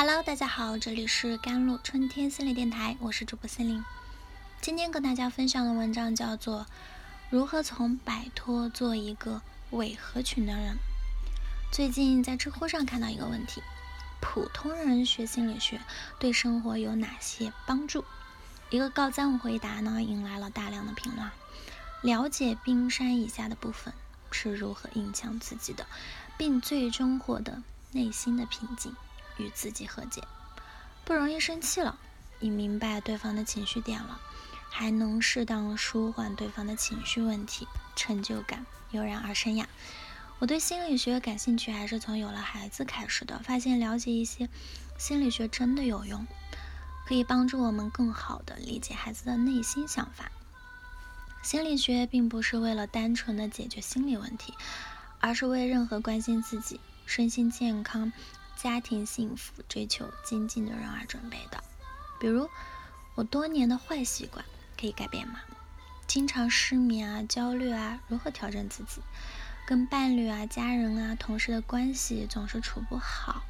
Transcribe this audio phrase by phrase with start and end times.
[0.00, 3.84] Hello，大家好，这里是甘露春天心理电台，我是主播心灵。
[4.60, 6.60] 今天跟大家分享的文章叫做
[7.30, 10.74] 《如何从摆脱做一个伪合群的人》。
[11.72, 13.60] 最近在知乎上看到一个问题：
[14.20, 15.80] 普通人学心理学
[16.20, 18.04] 对生活有哪些帮助？
[18.70, 21.28] 一个高赞回答呢，引来了大量的评论。
[22.02, 23.92] 了解冰山以下的部分
[24.30, 25.84] 是如何影响自己的，
[26.36, 28.94] 并最终获得内心的平静。
[29.38, 30.22] 与自己和解，
[31.04, 31.98] 不容易生气了，
[32.40, 34.20] 你明白对方的情绪点了，
[34.70, 39.68] 还能适当舒缓对方的情绪问题，成就感油然而生呀。
[40.40, 43.40] 我对心理学感兴趣，还是从有了孩子开始的。
[43.40, 44.48] 发现了解一些
[44.96, 46.26] 心理学真的有用，
[47.06, 50.30] 可以帮助我们更好的理解孩子的内心想法。
[51.42, 54.54] 心理学并不是为了单纯的解决心理问题，
[55.18, 58.12] 而是为任何关心自己身心健康。
[58.60, 61.62] 家庭幸福、追求精进的人而准备的。
[62.18, 62.50] 比如，
[63.14, 64.44] 我多年的坏习惯
[64.76, 65.38] 可以改变吗？
[66.08, 69.00] 经常失眠啊、焦虑啊，如何调整自己？
[69.64, 73.44] 跟伴侣啊、家人啊、同事的关系总是处不好，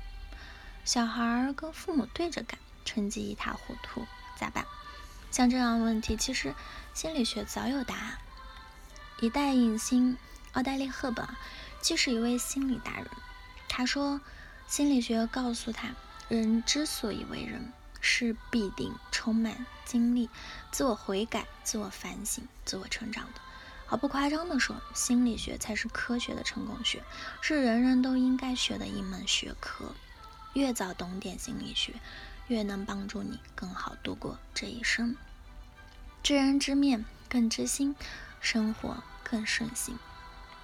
[0.84, 4.66] 小孩儿跟父母对着干，成绩一塌糊涂，咋办？
[5.30, 6.54] 像这样的问题，其实
[6.92, 8.18] 心理学早有答案。
[9.20, 10.18] 一代影星
[10.52, 11.26] 奥黛丽·赫本
[11.80, 13.08] 既是一位心理达人，
[13.70, 14.20] 她说。
[14.68, 15.88] 心理学告诉他，
[16.28, 20.28] 人之所以为人，是必定充满经历、
[20.70, 23.40] 自我悔改、自我反省、自我成长的。
[23.86, 27.02] 毫不夸张地说，心理学才是科学的成功学，
[27.40, 29.94] 是人人都应该学的一门学科。
[30.52, 31.94] 越早懂点心理学，
[32.48, 35.16] 越能帮助你更好度过这一生。
[36.22, 37.96] 知人知面更知心，
[38.42, 39.96] 生活更顺心。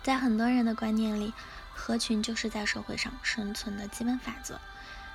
[0.02, 1.32] 在很多人的观念里，
[1.74, 4.60] 合群就是在社会上生存的基本法则。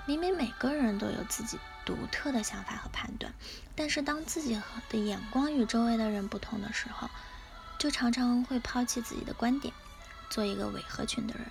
[0.06, 3.34] 明明每个人都有自己独特的想法和判断，
[3.76, 7.10] 但是当自己的眼光与周围的人不同的时候，
[7.78, 9.74] 就常常会抛弃自己的观点，
[10.30, 11.46] 做一个伪合群的人。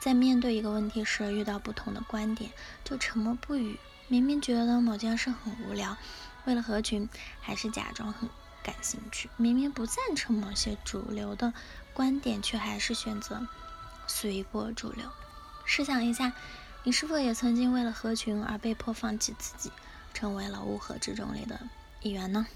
[0.00, 2.50] 在面对一个问题时，遇到不同的观点
[2.82, 3.78] 就沉默不语。
[4.08, 5.96] 明明觉得某件事很无聊，
[6.44, 7.08] 为了合群，
[7.40, 8.28] 还是假装很
[8.64, 9.30] 感兴趣。
[9.36, 11.54] 明明不赞成某些主流的
[11.94, 13.46] 观点，却还是选择。
[14.06, 15.10] 随波逐流。
[15.64, 16.32] 试想一下，
[16.84, 19.70] 你是否也曾经为了合群而被迫放弃自己，
[20.12, 21.68] 成为了乌合之众里的
[22.00, 22.46] 一员呢？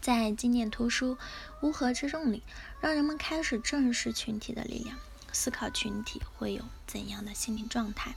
[0.00, 1.14] 在经典图书
[1.60, 2.42] 《乌合之众》里，
[2.80, 4.98] 让人们开始正视群体的力量，
[5.32, 8.14] 思考群体会有怎样的心理状态。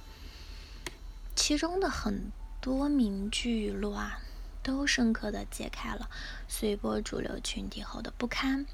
[1.35, 4.19] 其中的很多名句语录啊，
[4.63, 6.09] 都深刻的揭开了
[6.47, 8.65] 随波逐流群体后的不堪。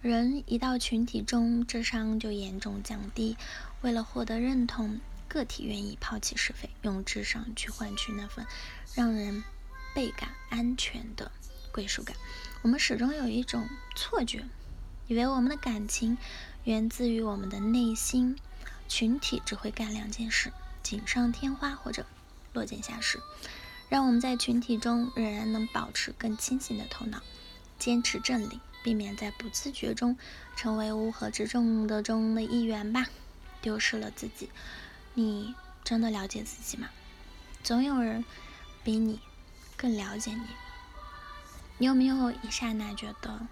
[0.00, 3.36] 人一到群体中，智商就严重降低。
[3.80, 8.46] 为了获得认同，个体愿意抛弃是非，用智商去换取那份
[8.94, 9.42] 让人
[9.96, 11.32] 倍感安全的
[11.72, 12.16] 归属感。
[12.62, 14.44] 我们始终有一种错觉，
[15.08, 16.16] 以为我们的感情
[16.62, 18.36] 源自于我们的内心。
[18.86, 20.52] 群体只会干两件事：
[20.84, 22.06] 锦上添花或者
[22.52, 23.18] 落井下石。
[23.88, 27.20] 让我们在群体中仍然能保持更清醒的头脑，
[27.80, 28.60] 坚持正理。
[28.88, 30.16] 避免在不自觉中
[30.56, 33.04] 成为乌合之众的中的一员吧，
[33.60, 34.48] 丢失了自己。
[35.12, 35.54] 你
[35.84, 36.88] 真的了解自己吗？
[37.62, 38.24] 总有人
[38.82, 39.20] 比你
[39.76, 40.46] 更了解你。
[41.76, 43.46] 你有没有一刹那觉得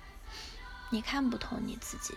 [0.89, 2.15] 你看不透你自己？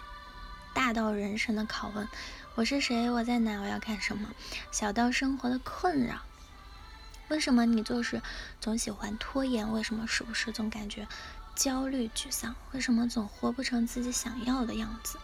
[0.73, 2.07] 大到人生的拷问：
[2.55, 3.09] 我是谁？
[3.09, 3.59] 我在哪？
[3.59, 4.29] 我要干什么？
[4.71, 6.21] 小到生活的困扰：
[7.27, 8.21] 为什么你做事
[8.61, 9.69] 总喜欢拖延？
[9.73, 11.05] 为什么时不时总感觉？
[11.59, 15.19] 焦虑、沮丧，为什么总活不成自己想要的样子？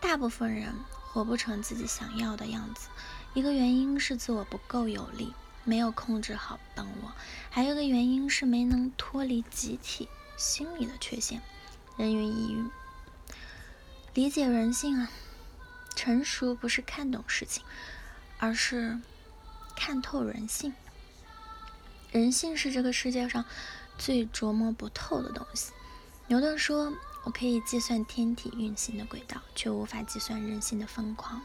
[0.00, 0.74] 大部分人
[1.04, 2.88] 活不成自己想要的样子，
[3.32, 7.12] 一个原因是自我不够有力，没有控制好本我；
[7.48, 11.40] 还有一个原因是没能脱离集体心理的缺陷。
[11.96, 12.68] 人云亦云，
[14.14, 15.10] 理解人性啊！
[15.94, 17.62] 成熟不是看懂事情，
[18.38, 18.98] 而是
[19.76, 20.74] 看透人性。
[22.10, 23.44] 人性是这个世界上。
[24.04, 25.70] 最琢磨不透的东西。
[26.26, 31.40] 牛顿说：“我可以计算天体运行的轨道，却无法计算人性的疯狂。”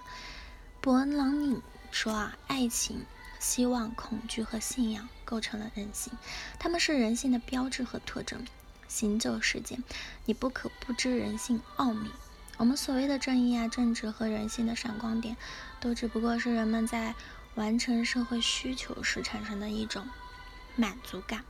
[0.81, 1.61] 伯恩·朗宁
[1.91, 3.05] 说：“啊，爱情、
[3.39, 6.11] 希望、恐惧和信仰构成了人性，
[6.57, 8.43] 它们是人性的标志和特征。
[8.87, 9.83] 行走世间，
[10.25, 12.09] 你不可不知人性奥秘。
[12.57, 15.37] 我们所谓的正义啊、正直和人性的闪光点，
[15.79, 17.13] 都只不过是人们在
[17.53, 20.07] 完成社会需求时产生的一种
[20.75, 21.43] 满足感。”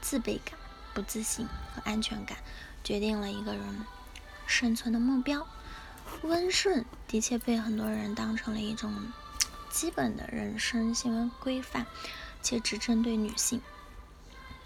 [0.00, 0.58] 自卑感、
[0.94, 2.38] 不自信和安全感
[2.82, 3.86] 决定了一个人
[4.46, 5.46] 生存的目标。
[6.22, 8.92] 温顺的确被很多人当成了一种
[9.70, 11.86] 基本的人生行为规范，
[12.42, 13.60] 且只针对女性。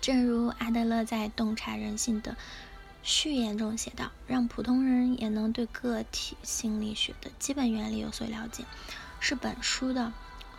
[0.00, 2.36] 正如阿德勒在《洞察人性》的
[3.02, 8.64] 序言中写道：“让普通人也能对个体心理学的基本原理有所了解，
[9.20, 10.12] 是本书的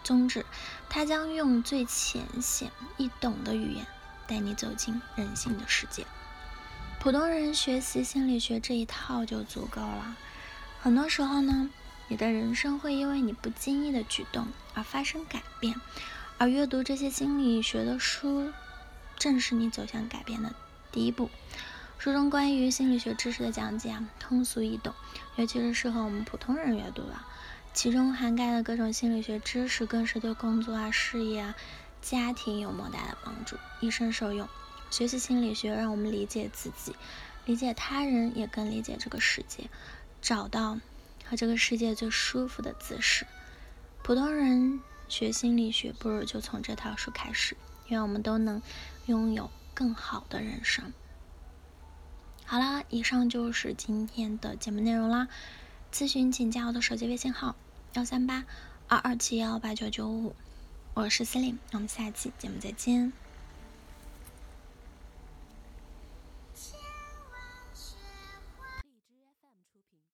[0.04, 0.46] 宗旨。
[0.90, 3.88] 他将用最浅显易懂的语言
[4.28, 6.06] 带你走进人性的世界。
[7.00, 10.18] 普通人学习心理学这一套就足够了。
[10.82, 11.70] 很多时候呢。”
[12.08, 15.82] 你的人生会因为你不经意的举动而发生改变，
[16.38, 18.52] 而阅读这些心理学的书，
[19.18, 20.54] 正是你走向改变的
[20.92, 21.32] 第一步。
[21.98, 24.94] 书中关于心理学知识的讲解啊，通俗易懂，
[25.36, 27.16] 尤其是适合我们普通人阅读的。
[27.74, 31.56] 其中涵盖的各种心理学知识，更是对工作啊、事业啊、
[32.06, 34.48] 家庭有莫大的帮助，一生受用。
[34.92, 36.96] 学习心理学，让我们理解自己，
[37.46, 39.70] 理解他人，也更理解这个世界，
[40.22, 40.80] 找到。
[41.28, 43.26] 和这个世界最舒服的姿势。
[44.04, 44.80] 普通人
[45.10, 47.58] 学心理学，不如就从这套书开始。
[47.88, 48.62] 愿我们都能
[49.08, 50.94] 拥有更好的人生。
[52.46, 55.28] 好啦，以上就是今天的节目内容啦。
[55.92, 57.56] 咨询请加我的手机微信号：
[57.94, 58.46] 幺三八
[58.88, 60.36] 二二七幺八九九五。
[60.96, 63.12] 我是司令，我们下期节目再见。